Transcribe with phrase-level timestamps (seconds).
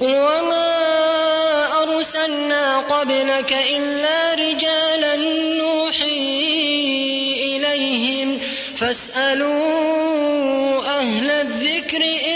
[0.00, 0.66] وما
[1.82, 5.16] أرسلنا قبلك إلا رجالا
[5.56, 6.46] نوحي
[7.56, 8.38] إليهم
[8.76, 9.66] فاسألوا
[10.98, 12.35] أهل الذكر إن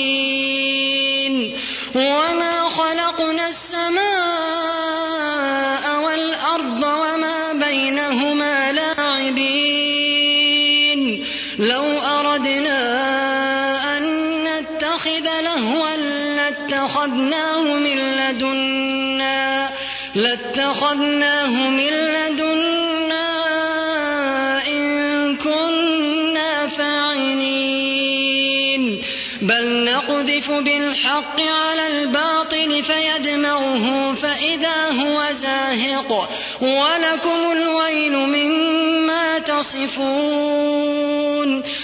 [32.01, 36.29] الباطل فيدمغه فإذا هو زاهق
[36.61, 40.91] ولكم الويل مما تصفون.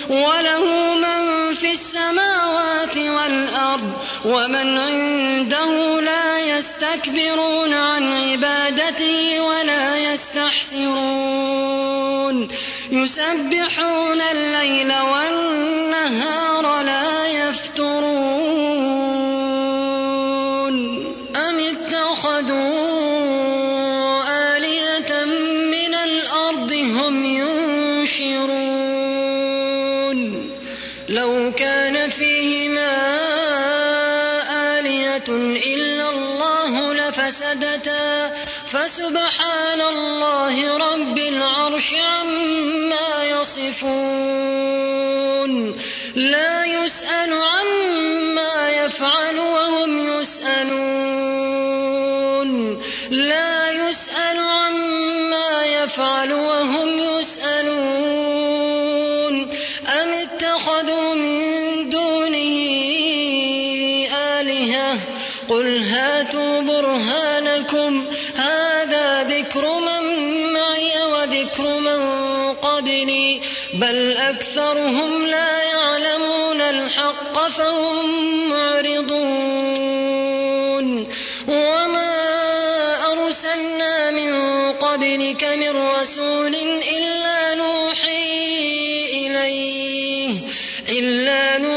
[0.09, 3.91] وله من في السماوات والأرض
[4.25, 11.47] ومن عنده لا يستكبرون عن عبادته ولا يستحسرون.
[12.91, 19.16] يسبحون الليل والنهار لا يفترون.
[37.27, 38.31] لفسدتا
[38.67, 43.87] فسبحان الله رب العرش عما يصفون.
[46.15, 51.17] لا يسأل عما يفعل وهم يسألون.
[53.09, 53.56] لا
[65.97, 68.05] هاتوا برهانكم
[68.35, 70.03] هذا ذكر من
[70.53, 72.01] معي وذكر من
[72.53, 73.41] قبلي
[73.73, 79.47] بل أكثرهم لا يعلمون الحق فهم معرضون
[81.47, 82.13] وما
[83.13, 84.33] أرسلنا من
[84.71, 86.55] قبلك من رسول
[86.97, 88.27] إلا نوحي
[89.13, 90.39] إليه
[90.89, 91.76] إلا نوحي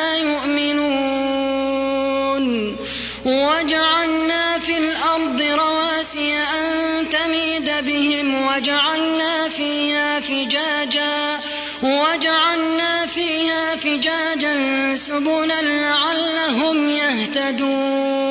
[8.61, 11.39] وجعلنا فيها فجاجا
[11.83, 18.27] وجعلنا فيها فجاجا سبلا لعلهم يهتدون.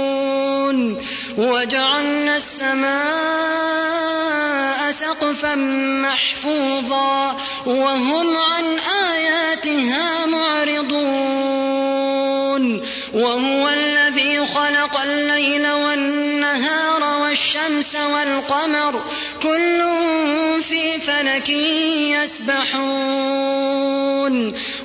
[1.38, 2.91] وجعلنا السماء
[4.91, 5.55] سقفا
[6.05, 7.37] محفوظا
[7.67, 8.79] وهم عن
[9.15, 11.61] آياتها معرضون.
[13.15, 19.00] وهو الذي خلق الليل والنهار والشمس والقمر
[19.43, 19.81] كل
[21.00, 21.49] فلك
[22.29, 23.50] يسبحون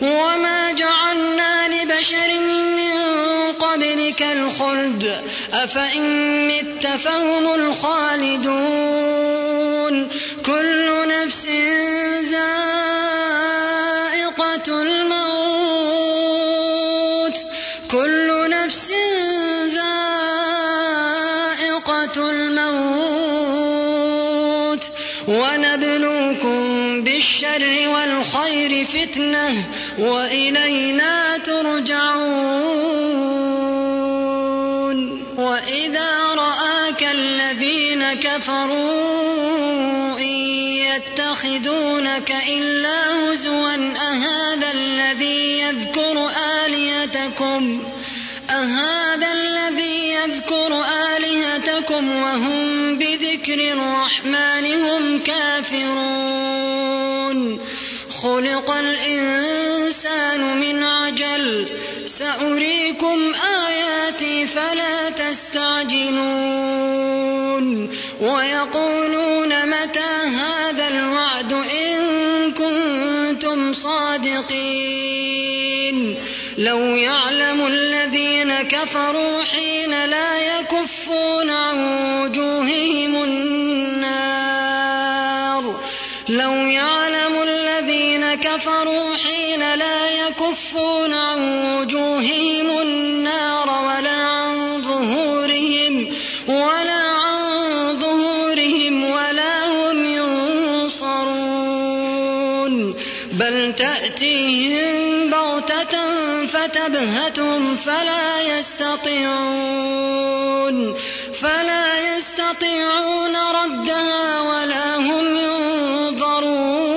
[0.01, 2.39] وما جعلنا لبشر
[2.77, 2.93] من
[3.59, 5.21] قبلك الخلد
[5.53, 8.95] أفإن مت فهم الخالدون
[10.45, 11.45] كل نفس
[12.31, 13.61] ذائقة
[14.81, 15.14] الموت
[29.35, 29.63] فتنة
[29.99, 32.55] وإلينا ترجعون.
[35.37, 40.35] وإذا رآك الذين كفروا إن
[40.85, 43.75] يتخذونك إلا هزوا
[44.11, 46.29] أهذا الذي يذكر
[46.65, 47.83] آلهتكم؟
[48.49, 50.83] أهذا الذي يذكر
[51.17, 56.44] آلهتكم وهم بذكر الرحمن هم كافرون.
[58.25, 61.67] خلق الإنسان من عجل.
[62.05, 63.33] سأريكم
[63.67, 66.05] آياتي فلا تستعجلون.
[68.21, 71.97] ويقولون متى هذا الوعد إن
[72.53, 75.15] كنتم صادقين.
[76.57, 81.77] لو يعلم الذين كفروا حين لا يكفون عن
[82.21, 82.64] وجوههم
[88.65, 91.39] كفروا حين لا يكفون عن
[91.75, 96.07] وجوههم النار ولا عن ظهورهم
[96.47, 101.13] ولا عن ظهورهم ولا هم ينصرون.
[103.31, 105.95] بل تأتيهم بغتة
[106.47, 109.95] فتبهتهم فلا يستطيعون.
[111.41, 116.94] فلا يستطيعون ردها ولا هم ينظرون.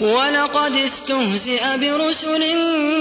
[0.00, 2.56] ولقد استهزئ برسل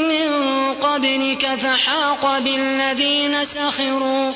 [0.09, 0.29] من
[0.73, 4.31] قبلك فحاق بالذين سخروا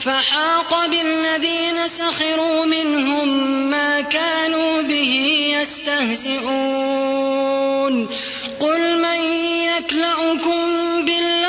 [0.00, 3.28] فحاق بالذين سخروا منهم
[3.70, 5.12] ما كانوا به
[5.60, 6.78] يستهزئون.
[8.60, 9.20] قل من
[9.78, 11.47] يكلأكم بالليل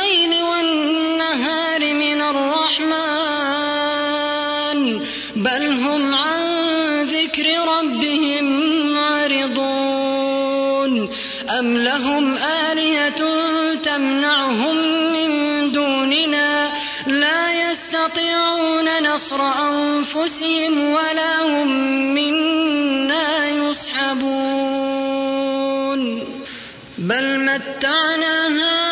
[17.90, 21.68] يستطيعون نصر أنفسهم ولا هم
[22.14, 24.30] منا يصحبون.
[26.98, 28.89] بل متعنا هؤلاء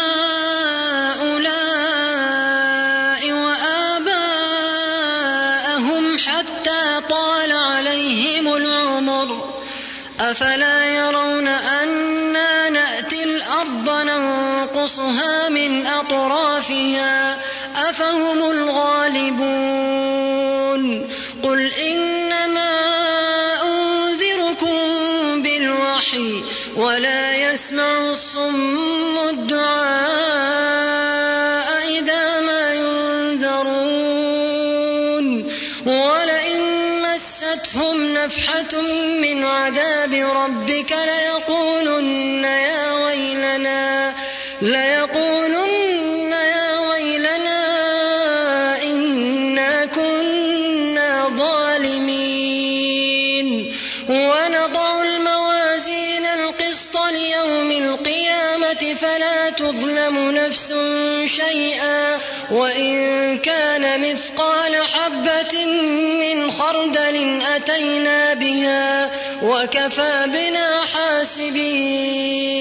[35.86, 36.62] ولئن
[37.02, 38.82] مستهم نفحة
[39.22, 44.14] من عذاب ربك ليقولن يا ويلنا
[44.62, 46.67] ليقولن يا ويلنا
[66.68, 69.10] خردل أتينا بها
[69.44, 72.58] وكفى بنا حاسبين.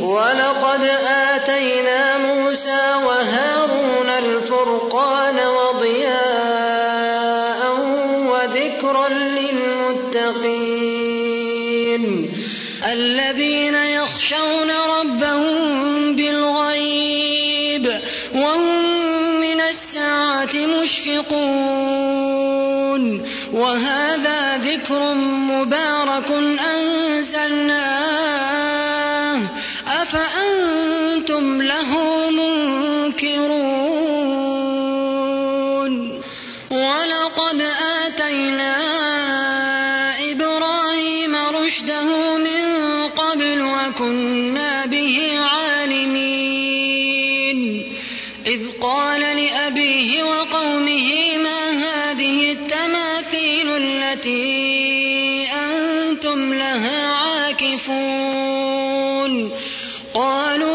[0.00, 6.80] ولقد آتينا موسى وهارون الفرقان وضياء
[8.32, 10.50] وذكرا للمتقين.
[12.92, 14.70] الذين يخشون
[15.00, 15.59] ربهم
[54.20, 57.90] التي أنتم لها عاكفون.
[60.14, 60.69] قالوا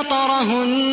[0.00, 0.89] مطرهن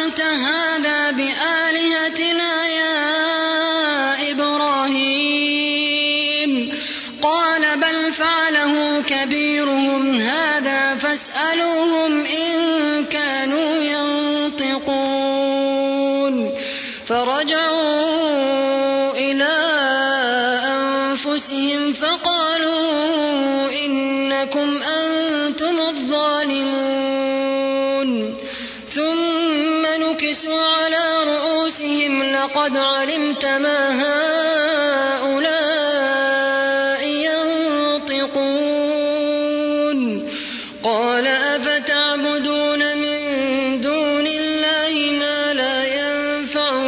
[0.00, 2.49] قلت هذا بآلهتنا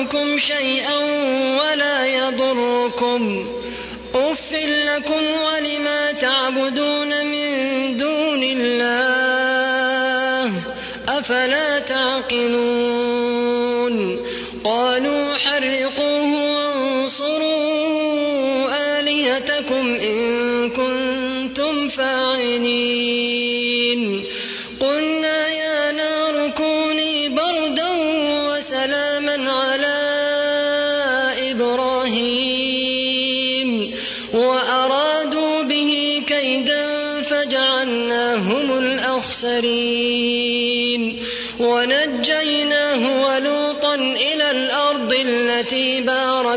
[0.02, 0.98] يضركم شيئا
[1.60, 3.46] ولا يضركم.
[4.14, 7.50] أف لكم ولما تعبدون من
[7.96, 9.82] دون الله
[11.08, 13.31] أفلا تعقلون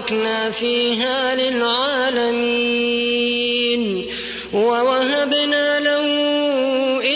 [0.06, 2.46] باركنا فيها للعالمين
[4.54, 6.06] ووهبنا له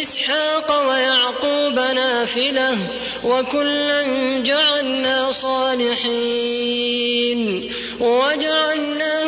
[0.02, 2.78] إسحاق ويعقوب نافلة
[3.26, 4.04] وكلا
[4.44, 6.60] جعلنا صالحين
[8.00, 9.19] وجعلناهم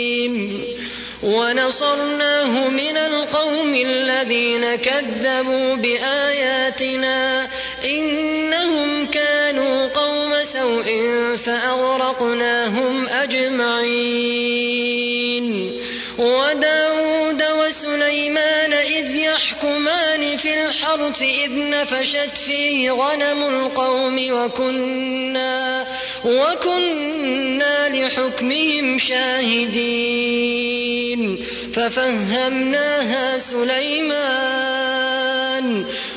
[1.23, 7.47] ونصرناه من القوم الذين كذبوا بآياتنا
[7.85, 11.07] إنهم كانوا قوم سوء
[11.45, 14.61] فأغرقناهم أجمعين.
[16.17, 17.00] وداود
[19.41, 25.87] يحكمان في الحرث إذ نفشت فيه غنم القوم وكنا
[26.25, 30.51] وكنا لحكمهم شاهدين.
[31.73, 34.71] ففهمناها سليمان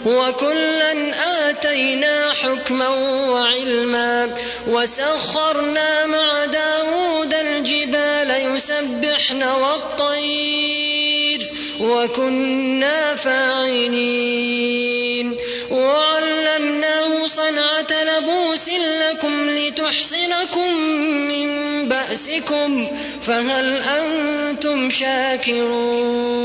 [0.07, 0.93] وكلا
[1.51, 2.89] آتينا حكما
[3.29, 4.35] وعلما
[4.67, 10.84] وسخرنا مع داود الجبال يسبحن والطير
[11.95, 14.85] وكنا فاعلين.
[15.71, 20.75] وعلمناه صنعة لبوس لكم لتحصنكم
[21.29, 21.49] من
[21.89, 22.89] بأسكم
[23.23, 26.45] فهل أنتم شاكرون؟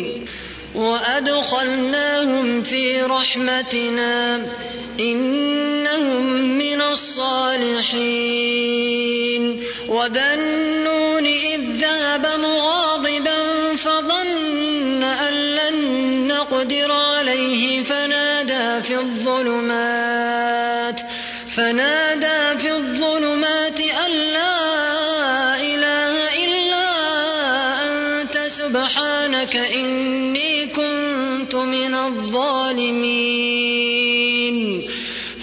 [1.21, 4.45] وأدخلناهم في رحمتنا
[4.99, 6.23] إنهم
[6.57, 7.91] من الصالحين.
[9.87, 17.83] وذا النون إذ ذهب مغاضبا فظن أن لن نقدر عليه.
[17.83, 21.01] فنادى في الظلمات
[21.55, 26.91] فنادى في الظلمات أن لا إله إلا
[28.21, 30.20] أنت سبحانك إني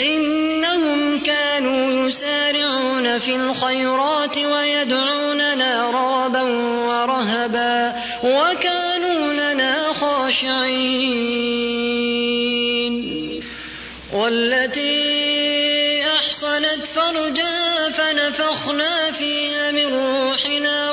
[0.00, 11.50] إنهم كانوا يسارعون في الخيرات ويدعوننا رغبا ورهبا وكانوا لنا خاشعين.
[14.12, 20.92] والتي أحصنت فرجها فنفخنا فيها من روحنا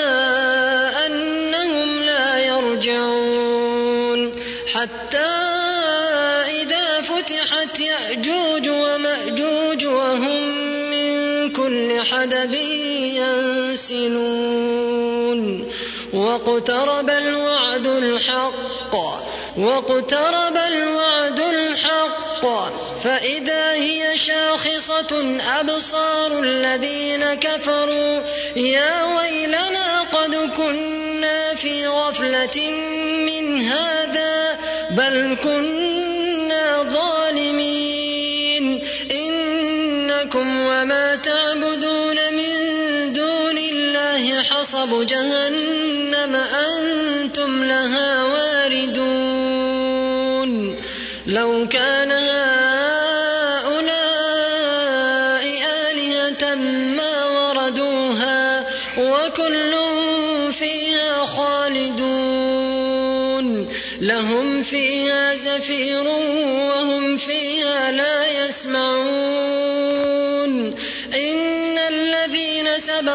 [13.91, 15.71] ينسلون
[16.13, 18.95] واقترب الوعد الحق.
[19.57, 22.45] واقترب الوعد الحق.
[23.03, 28.21] فإذا هي شاخصة أبصار الذين كفروا.
[28.55, 32.71] يا ويلنا قد كنا في غفلة
[33.25, 34.59] من هذا
[34.91, 35.80] بل كنا
[45.03, 45.60] جہنم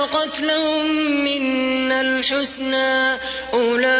[0.07, 0.87] سبقت لهم
[1.25, 3.19] منا الحسنى.
[3.55, 3.95] أولئك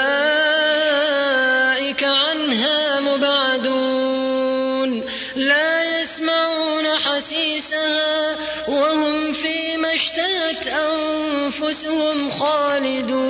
[2.05, 5.05] عنها مبعدون.
[5.37, 8.37] لا يسمعون حسيسها
[8.69, 13.27] وهم فيما اشتهت أنفسهم خالدون.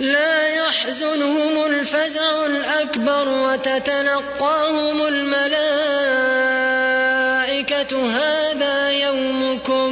[0.00, 5.52] لا يحزنهم الفزع الأكبر وتتلقاهم الملائكة.
[7.92, 9.91] هذا يومكم.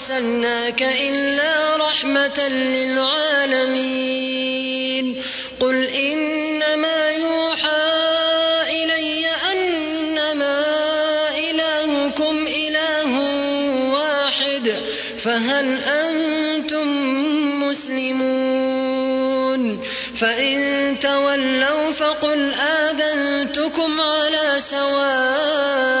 [0.00, 3.66] أرسلناك إلا رحمة للعالمين.
[5.60, 7.82] قل إنما يوحى
[8.70, 10.64] إلي أنما
[11.38, 13.10] إلهكم إله
[13.92, 14.80] واحد
[15.24, 16.88] فهل أنتم
[17.62, 19.10] مسلمون؟
[20.16, 26.00] فإن تولوا فقل آذنتكم على سواء